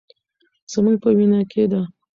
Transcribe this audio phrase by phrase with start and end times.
[0.71, 1.81] زموږ په وینه کې ده.